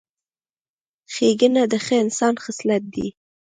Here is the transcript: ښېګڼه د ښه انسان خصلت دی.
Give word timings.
ښېګڼه 1.13 1.63
د 1.71 1.73
ښه 1.85 1.95
انسان 2.03 2.33
خصلت 2.43 2.83
دی. 2.93 3.07